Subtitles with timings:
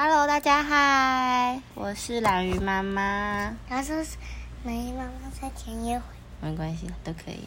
[0.00, 3.02] Hello，大家嗨，我是懒鱼妈妈。
[3.68, 4.10] 然后说是
[4.62, 6.04] 没妈妈在田野回。
[6.40, 7.40] 没关系，都可以。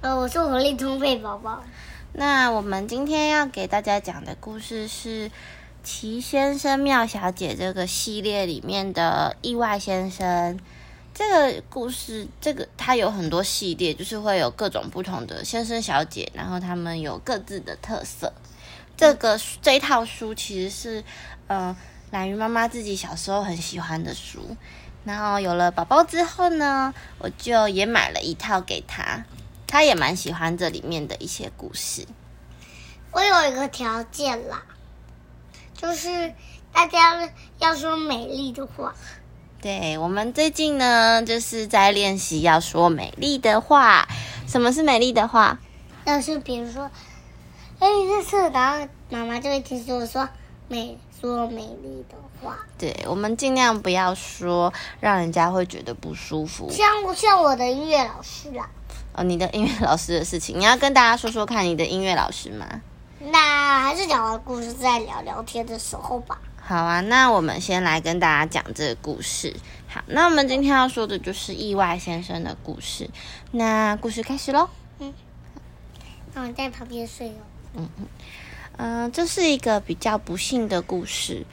[0.00, 1.62] 呃，我是活力充沛宝宝。
[2.12, 5.28] 那我们今天要给大家讲的故事是
[5.84, 10.58] 《奇先生妙小姐》这个系列里面的意外先生。
[11.14, 18.32] 这个故事，这个它有很多系列，就是会有各种不同的先生小姐，然后他们有各自的特色。
[18.96, 21.04] 这个这一套书其实是，
[21.48, 21.76] 呃，
[22.10, 24.56] 懒鱼妈妈自己小时候很喜欢的书，
[25.04, 29.24] 然后有了宝宝之后呢，我就也买了一套给他，
[29.66, 32.06] 他也蛮喜欢这里面的一些故事。
[33.12, 34.62] 我有一个条件啦，
[35.74, 36.32] 就是
[36.72, 38.94] 大家要说美丽的话。
[39.60, 44.06] 对我们最近呢，就是在练习要说美丽的话。
[44.46, 45.58] 什么是美丽的话？
[46.04, 46.88] 要是比如说，
[47.78, 50.28] 哎，这次，然后妈妈就会提醒我说
[50.68, 52.56] 美说美丽的话。
[52.78, 56.70] 对，我们尽量不要说让人家会觉得不舒服。
[56.70, 58.68] 像像我的音乐老师啦。
[59.12, 62.82] 哦，你的音乐老师的事情，你要跟大家说说看你的音乐老师吗？
[63.20, 66.38] 那还是讲完故事再聊聊天的时候吧。
[66.60, 69.54] 好啊，那我们先来跟大家讲这个故事。
[69.88, 73.08] 好，那我们今天要说的就是意外先生的故事。
[73.52, 74.68] 那故事开始喽。
[74.98, 75.14] 嗯，
[76.34, 77.55] 那我在旁边睡哦。
[77.76, 78.06] 嗯嗯
[78.78, 81.46] 嗯，这是一个比较不幸的故事。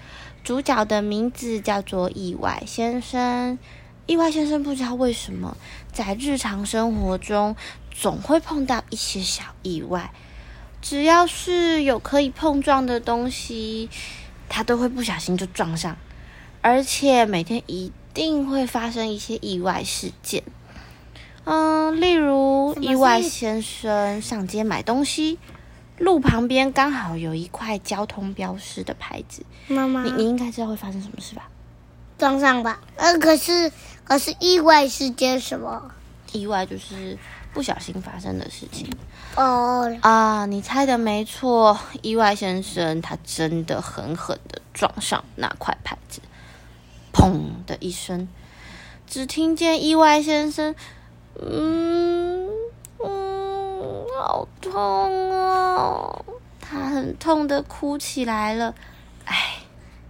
[0.44, 3.60] 主角的名字叫做意外先生。
[4.06, 5.56] 意外先生不知道为什么，
[5.92, 7.56] 在日常生活中
[7.92, 10.12] 总会碰到一些小意外。
[10.82, 13.90] 只要是有可以碰撞的东西。
[14.50, 15.98] 他都会不小心就撞上，
[16.62, 20.44] 而且每天一定会发生一些意外事件。
[21.46, 25.40] 嗯，例如意外先生上街买东西，
[26.04, 29.44] 路旁边刚好有一块交通标识的牌子。
[29.68, 31.50] 妈妈，你你应该知道会发生什么事吧？
[32.18, 32.80] 撞上吧。
[32.96, 33.72] 呃，可是
[34.04, 35.92] 可是意外事件什么？
[36.32, 37.18] 意外就是
[37.54, 38.88] 不小心发生的事情。
[39.36, 40.46] 哦啊！
[40.46, 46.22] 你猜的没错，意外先生他真的狠狠的撞上那块牌子，
[47.12, 48.28] 砰的一声，
[49.08, 50.76] 只听见意外先生，
[51.40, 52.48] 嗯
[53.04, 55.93] 嗯，好痛啊！
[57.24, 58.76] 痛的哭起来了，
[59.24, 59.60] 哎，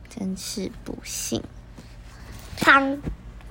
[0.10, 1.44] 真是不幸。
[2.58, 2.98] 汤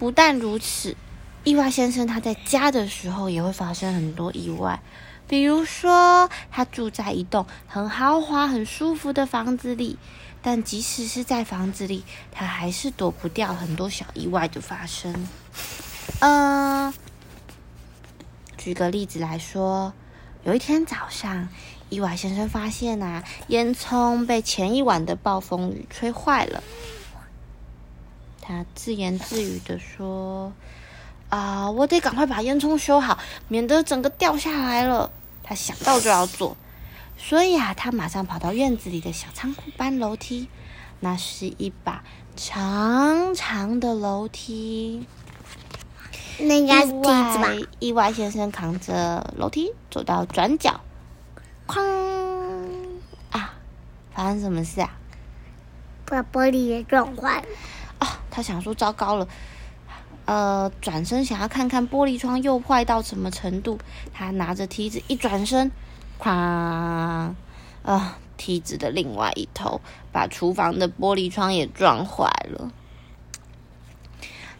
[0.00, 0.96] 不但如此，
[1.44, 4.80] 意外先生他在家的时候也会发生很多意外。
[5.28, 9.96] 比如说，他住在一栋很豪华、很舒服的房子里，
[10.42, 12.02] 但即使是在房子里，
[12.32, 15.28] 他还是躲不掉很多小意外的发生。
[16.18, 16.92] 嗯，
[18.58, 19.94] 举个例子来说，
[20.42, 21.48] 有一天早上，
[21.92, 26.62] 意外先生发现啊，烟囱被前一晚的暴风雨吹坏了。
[28.40, 30.54] 他自言自语的说
[31.28, 35.10] ：“啊，我得赶快把烟囱修好，免得整个掉下来了。”
[35.44, 36.56] 他想到就要做，
[37.18, 40.48] 所以啊，他马上跑到院子里的小仓库搬楼梯。
[41.00, 42.02] 那是一把
[42.36, 45.04] 长长的楼梯。
[46.38, 47.48] 那应该是梯子吧？
[47.80, 50.80] 意外先生扛着楼梯走到转角，
[51.72, 51.80] 哐！
[53.30, 53.54] 啊，
[54.12, 54.90] 发生什么事啊？
[56.04, 57.46] 把玻璃也撞坏了。
[58.00, 59.26] 哦，他想说糟糕了。
[60.26, 63.78] 呃，转身想要看看玻璃窗又坏到什么程度，
[64.12, 65.72] 他拿着梯子一转身，
[66.20, 66.28] 哐！
[66.30, 69.80] 啊，梯子的另外一头
[70.12, 72.70] 把厨房的玻璃窗也撞坏了。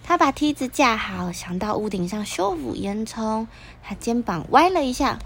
[0.03, 3.47] 他把梯子架好，想到屋顶上修补烟囱。
[3.83, 5.19] 他肩膀歪了一下，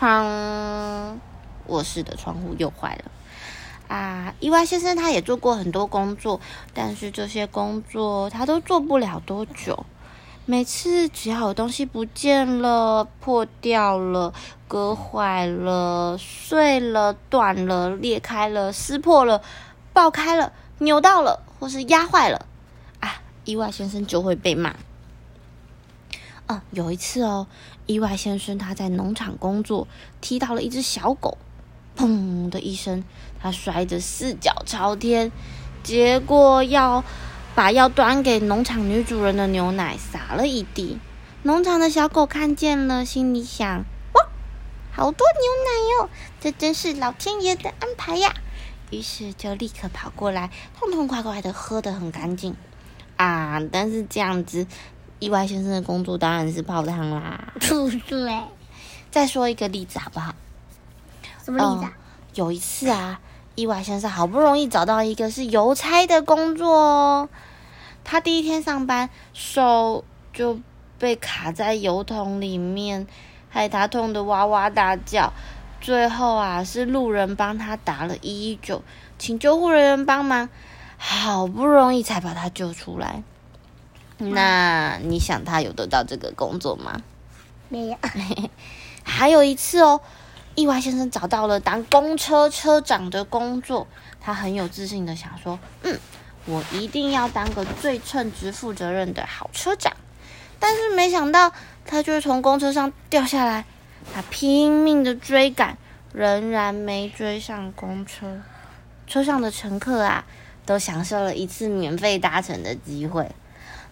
[0.00, 1.16] 哐！
[1.66, 3.10] 卧室的窗户又坏了。
[3.88, 6.40] 啊，意外先生他也做过很多工作，
[6.74, 9.86] 但是这些工作他都做不了多久。
[10.44, 14.32] 每次只要有东西不见了、破掉了、
[14.68, 19.42] 割坏了、碎了、断了、裂开了、撕破了、
[19.92, 22.46] 爆开了、扭到了，或是压坏了，
[23.00, 24.76] 啊，意外先生就会被骂。
[26.46, 27.46] 啊，有一次哦，
[27.86, 29.88] 意外先生他在农场工作，
[30.20, 31.38] 踢到了一只小狗。
[31.96, 33.02] 砰的一声，
[33.40, 35.32] 他摔得四脚朝天，
[35.82, 37.02] 结果要
[37.54, 40.98] 把要端给农场女主人的牛奶洒了一地。
[41.42, 44.28] 农场的小狗看见了，心里想：哇，
[44.92, 48.34] 好多牛奶哟，这真是老天爷的安排呀！
[48.90, 52.54] 于是就立刻跑过来，痛痛快快的喝得很干净
[53.16, 53.60] 啊！
[53.72, 54.66] 但是这样子，
[55.18, 57.52] 意外先生的工作当然是泡汤啦。
[58.08, 58.42] 对，
[59.10, 60.34] 再说一个例子好不好？
[61.44, 61.92] 什么例子？
[62.34, 63.20] 有一次啊，
[63.54, 67.28] 意外先生好不容易找到一个是邮差的工作哦。
[68.04, 70.60] 他第一天上班，手就
[70.98, 73.06] 被卡在邮筒里面，
[73.48, 75.32] 害他痛得哇哇大叫。
[75.80, 78.82] 最后啊，是路人帮他打了一一九，
[79.18, 80.48] 请救护人员帮忙，
[80.98, 83.22] 好不容易才把他救出来。
[84.18, 87.00] 那你想他有得到这个工作吗？
[87.68, 87.96] 没有。
[89.04, 90.00] 还有一次哦，
[90.54, 93.86] 意外先生找到了当公车车长的工作，
[94.20, 95.98] 他很有自信的想说：“嗯，
[96.46, 99.92] 我一定要当个最称职、负责任的好车长。”
[100.58, 101.52] 但是没想到，
[101.84, 103.66] 他就从公车上掉下来，
[104.14, 105.76] 他拼命的追赶，
[106.12, 108.40] 仍然没追上公车。
[109.06, 110.24] 车上的乘客啊，
[110.64, 113.30] 都享受了一次免费搭乘的机会。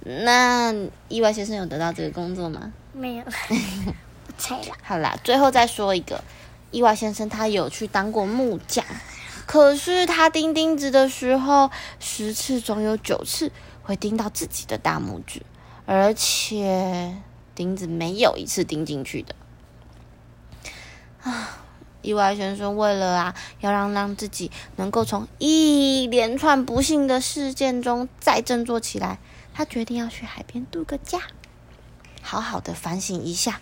[0.04, 0.72] 那
[1.08, 2.72] 意外先生有得到这个工作吗？
[2.92, 3.24] 没有。
[4.36, 4.74] 拆了。
[4.82, 6.22] 好啦，最后再说一个，
[6.70, 8.84] 意外先生他有去当过木匠，
[9.46, 11.70] 可是他钉钉子的时候，
[12.00, 13.50] 十次总有九次
[13.82, 15.40] 会钉到自己的大拇指，
[15.86, 17.16] 而且
[17.54, 19.34] 钉子没有一次钉进去的。
[21.22, 21.58] 啊，
[22.02, 29.18] 意外先生为了啊，要让让自己能够从一连串不幸的事件中再振作起来，
[29.54, 31.20] 他决定要去海边度个假，
[32.20, 33.60] 好好的反省一下。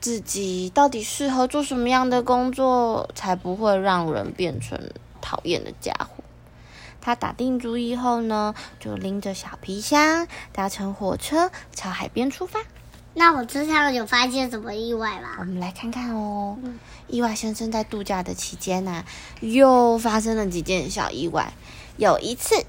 [0.00, 4.78] 自己到底适合做什么样的工作，才不会让人变成
[5.20, 6.22] 讨厌的家伙？
[7.00, 12.60] 他打定主意后呢，就拎着小皮箱，搭乘火车朝海边出发。
[13.14, 15.30] 那火车上有发现什么意外吗？
[15.40, 16.56] 我们来看看哦。
[17.08, 19.04] 意外先生在度假的期间呢，
[19.40, 21.52] 又发生了几件小意外。
[21.96, 22.64] 有一次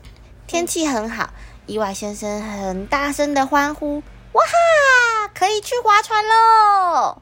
[0.48, 1.32] 天气很好，
[1.70, 3.98] 意外先生很大声的欢呼。
[4.32, 5.32] 哇哈！
[5.36, 7.22] 可以去划船喽！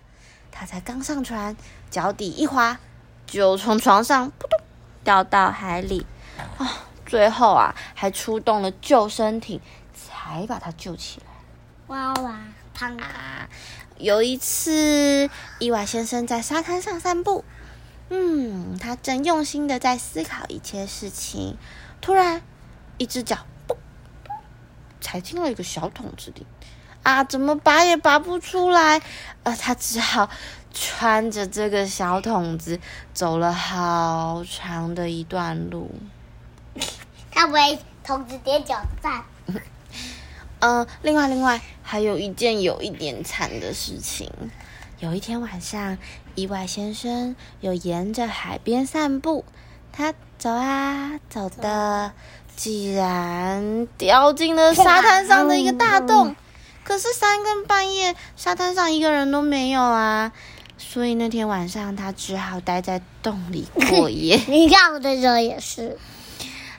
[0.50, 1.58] 他才刚上船，
[1.92, 2.80] 脚底一滑，
[3.26, 4.58] 就从床上扑通
[5.04, 6.06] 掉到海里。
[6.58, 6.86] 啊！
[7.06, 9.60] 最后啊，还出动了救生艇，
[9.94, 11.26] 才把他救起来。
[11.88, 12.40] 哇哇！
[12.74, 13.50] 胖啊！
[13.98, 15.30] 有一次，
[15.60, 17.44] 意外先生在沙滩上散步，
[18.10, 21.58] 嗯，他正用心的在思考一切事情，
[22.00, 22.42] 突然，
[22.98, 23.40] 一只脚
[25.00, 26.46] 嘣踩进了一个小桶子里。
[27.04, 29.02] 啊，怎么拔也拔不出来，
[29.44, 30.30] 呃，他只好
[30.74, 32.80] 穿着这个小桶子
[33.14, 35.90] 走了好长的一段路。
[37.32, 39.24] 他不会桶子点脚站。
[40.60, 44.30] 嗯， 另外，另外还有一件有一点惨的事情。
[45.00, 45.98] 有一天晚上，
[46.36, 49.46] 意外先生有沿着海边散步，
[49.94, 52.12] 他走啊走的，
[52.56, 56.36] 竟然掉进了沙滩上的一个大洞。
[56.84, 60.32] 可是三更半夜，沙滩上一个人都没有啊，
[60.78, 64.38] 所以那天晚上他只好待在洞里过夜。
[64.48, 65.98] 你看我的时候也是。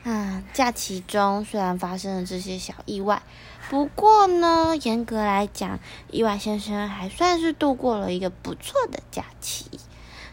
[0.04, 3.20] 啊，假期中虽然发生了这些小意外，
[3.68, 5.78] 不过呢，严格来讲，
[6.10, 9.66] 意外先生还算是度过了一个不错的假期。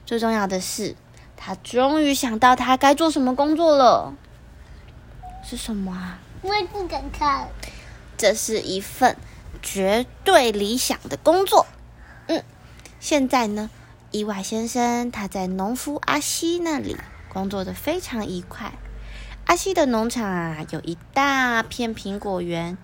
[0.06, 0.96] 最重要的是，
[1.46, 4.16] 他终于想到他该做什么工作了。
[5.44, 6.18] 是什么啊？
[6.42, 7.48] 我也不敢看。
[8.18, 9.16] 这是一份。
[9.62, 11.66] 绝对理想的工作，
[12.28, 12.44] 嗯，
[13.00, 13.72] 现在呢，
[14.12, 16.96] 意外先生他在农夫阿西那里
[17.30, 18.74] 工作的非常愉快。
[19.48, 22.78] 阿西的农场啊，有一大片苹果园，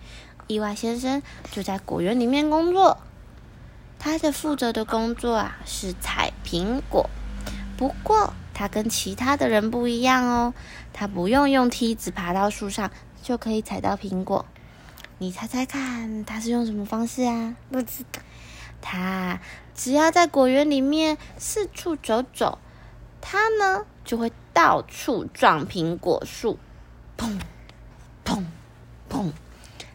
[0.47, 2.97] 意外先生就在果园里面工作。
[3.99, 7.07] 他的负责的工作啊是采苹果，
[7.77, 10.53] 不过他跟其他的人不一样哦，
[10.93, 12.91] 他不用用梯子爬到树上
[13.23, 14.45] 就可以采到苹果。
[15.17, 17.55] 你猜猜看，他是用什么方式啊？
[17.71, 18.21] 不知道。
[18.79, 19.39] 他
[19.73, 22.59] 只要在果园里面四处走走，
[23.19, 26.59] 他呢就会到处撞苹果树，
[27.17, 27.39] 砰
[28.23, 28.45] 砰
[29.09, 29.31] 砰，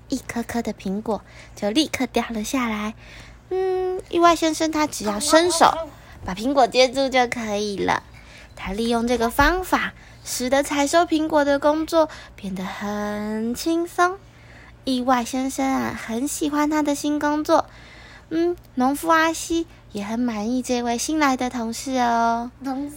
[0.09, 1.23] 一颗颗的苹果
[1.55, 2.95] 就立刻掉了下来。
[3.51, 5.89] 嗯，意外先生他只要伸手
[6.25, 8.03] 把苹果接住就可以了。
[8.57, 9.93] 他利用这个方法，
[10.25, 14.17] 使得采收苹果的工作变得很轻松。
[14.85, 17.67] 意外先生啊，很喜欢他的新工作。
[18.31, 22.51] 嗯，农夫阿西也很满意这位新来的同事哦。
[22.65, 22.95] 同事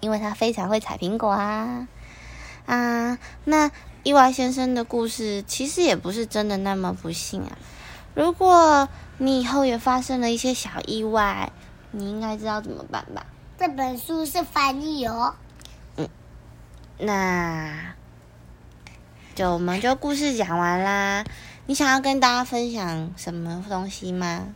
[0.00, 1.88] 因为他非常会采苹果啊。
[2.66, 3.70] 啊，那
[4.02, 7.56] 意外先生的故事其实也不是真的那么不幸啊。
[8.14, 8.88] 如果
[9.18, 11.52] 你以后也发生了一些小意外，
[11.92, 13.24] 你应该知道怎么办吧？
[13.60, 15.34] 这本书是翻译哦。
[15.96, 16.08] 嗯，
[16.96, 17.92] 那。
[19.34, 21.22] 就我们就故事讲完啦，
[21.66, 24.46] 你想要跟大家分享什么东西吗？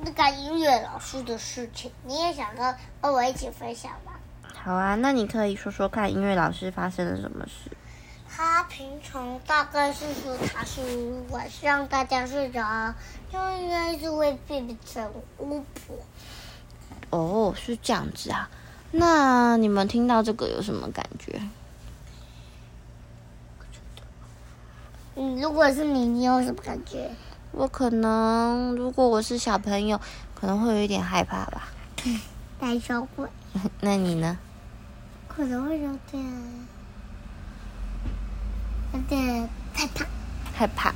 [0.00, 4.12] 那个音乐老师的事情，你也想跟跟我一起分享吗？
[4.52, 7.70] 好啊，那你可以说说看，音乐老师发生了什么事？
[8.28, 10.82] 他平常大概是说他是
[11.30, 12.92] 晚上大家睡着，
[13.32, 15.96] 就应该是会变成巫婆。
[17.10, 18.48] 哦，是这样子啊。
[18.92, 21.40] 那你们听到这个有什么感觉？
[25.16, 27.10] 嗯，如果是你，你有什么感觉？
[27.52, 29.98] 我可能，如果我是小朋友，
[30.34, 31.68] 可能会有一点害怕吧。
[32.60, 33.28] 胆小鬼，
[33.80, 34.38] 那你呢？
[35.28, 36.24] 可能会有点
[38.92, 40.06] 有点害怕。
[40.54, 40.94] 害怕。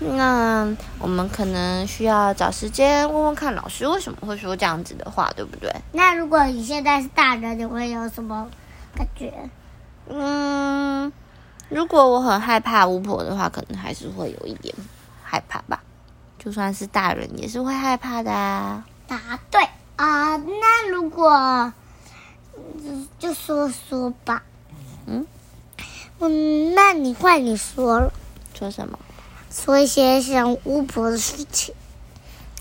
[0.00, 0.66] 那
[0.98, 5.70] 我们可能需要找时间问问看老师为什么会说这样子的话，对不对？
[5.92, 8.48] 那如果你现在是大人，你会有什么
[8.94, 9.32] 感觉？
[10.08, 11.12] 嗯，
[11.68, 14.74] 如果我很害怕巫婆的话，可能还是会有一点
[15.22, 15.82] 害怕吧。
[16.38, 18.86] 就算是大人，也是会害怕的啊。
[19.06, 19.60] 答对
[19.96, 20.36] 啊！
[20.36, 21.72] 那如果
[23.18, 24.42] 就就说说吧，
[25.06, 25.26] 嗯
[26.20, 28.12] 嗯，那你换你说了，
[28.54, 28.98] 说什么？
[29.50, 31.74] 说一些像巫婆的事情。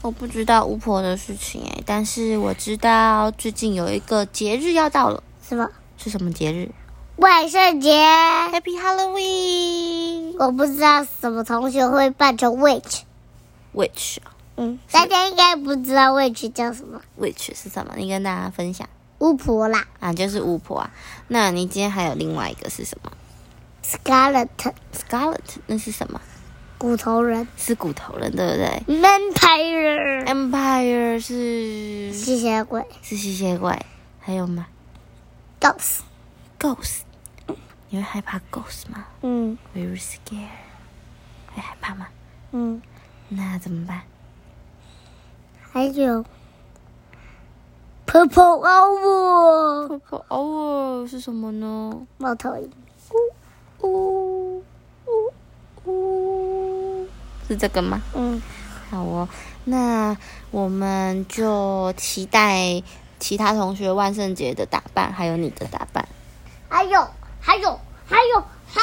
[0.03, 5.69] 我不知道巫婆的事情哎，但是我知道最近有一个节日要到了，什么？
[5.97, 6.69] 是什么节日
[7.17, 7.91] 万圣节
[8.51, 10.35] ？？Happy Halloween！
[10.37, 12.99] 我不知道什么同学会扮成 witch。
[13.73, 14.17] Witch
[14.55, 17.93] 嗯，大家应该不知道 witch 叫什么，Witch 是什么？
[17.97, 20.91] 你跟大家分享巫婆啦啊，就是巫婆啊。
[21.27, 23.11] 那你今天还有另外一个是什么
[23.83, 26.21] ，skeleton？Scarlet 那是什么？
[26.77, 33.83] 骨头人是骨头人，对不对，vampire？Empire 是吸血鬼是吸血鬼，
[34.19, 34.67] 还有吗
[35.59, 36.01] ，ghost。
[36.59, 36.99] ？Ghost，
[37.89, 40.49] 你会害怕 Ghost 吗嗯？Very scared，
[41.53, 42.07] 会害怕吗？
[42.51, 42.79] 嗯，
[43.29, 44.01] 那怎么办？
[45.71, 46.23] 还有
[48.05, 52.05] purple Owl，Pope Owl 是什么呢？
[52.17, 52.71] 猫头鹰。
[53.81, 54.63] 呜
[55.05, 55.33] 呜
[55.85, 57.07] 呜，
[57.47, 58.01] 是这个吗？
[58.13, 58.41] 嗯，
[58.89, 59.27] 好哦，
[59.63, 60.15] 那
[60.51, 62.83] 我们就期待
[63.19, 66.07] 其他同学万圣节的打扮，还有你的打扮。
[66.69, 67.07] 还有
[67.39, 68.81] 还有还有还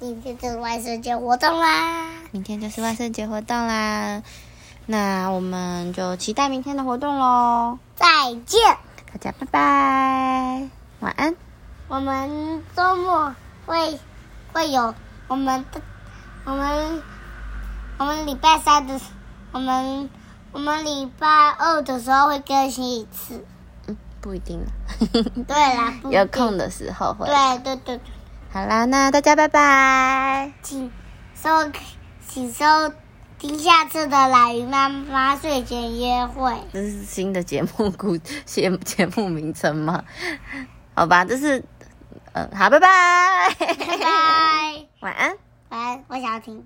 [0.00, 2.10] 有，明天就是万圣节活动啦！
[2.32, 4.22] 明天就是万圣节活动啦，
[4.86, 7.78] 那我们就期待明天的活动喽。
[7.94, 8.04] 再
[8.44, 8.76] 见。
[9.12, 10.68] 大家拜拜，
[10.98, 11.36] 晚安。
[11.86, 13.32] 我们周末
[13.66, 14.00] 会
[14.52, 14.92] 会有
[15.28, 15.80] 我们的
[16.44, 17.02] 我们
[17.98, 19.00] 我们礼拜三的
[19.52, 20.10] 我们
[20.52, 23.44] 我们礼拜二的时候会更新一次。
[23.86, 24.66] 嗯，不一定了，
[25.46, 27.26] 对啦， 有空的时候会。
[27.26, 28.00] 对对对，对
[28.52, 30.52] 好啦，那大家拜拜。
[30.62, 30.90] 请
[31.34, 31.48] 收
[32.28, 32.64] 请收
[33.38, 36.54] 听下次的懒鱼妈妈睡前约会。
[36.72, 40.04] 这是新的节目故节节目名称吗？
[40.94, 41.64] 好吧，这是，
[42.32, 45.36] 嗯、好，拜拜，拜拜，晚安。
[45.74, 46.64] 晚安，我想要听。